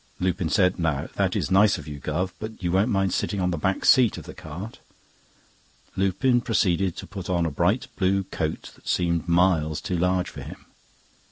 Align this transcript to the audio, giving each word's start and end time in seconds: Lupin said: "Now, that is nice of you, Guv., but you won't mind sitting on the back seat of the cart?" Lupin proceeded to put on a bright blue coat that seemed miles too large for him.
Lupin 0.19 0.49
said: 0.49 0.79
"Now, 0.79 1.09
that 1.13 1.35
is 1.35 1.51
nice 1.51 1.77
of 1.77 1.87
you, 1.87 1.99
Guv., 1.99 2.31
but 2.39 2.63
you 2.63 2.71
won't 2.71 2.89
mind 2.89 3.13
sitting 3.13 3.39
on 3.39 3.51
the 3.51 3.55
back 3.59 3.85
seat 3.85 4.17
of 4.17 4.25
the 4.25 4.33
cart?" 4.33 4.79
Lupin 5.95 6.41
proceeded 6.41 6.95
to 6.97 7.05
put 7.05 7.29
on 7.29 7.45
a 7.45 7.51
bright 7.51 7.85
blue 7.97 8.23
coat 8.23 8.71
that 8.73 8.87
seemed 8.87 9.27
miles 9.29 9.79
too 9.79 9.95
large 9.99 10.31
for 10.31 10.41
him. 10.41 10.65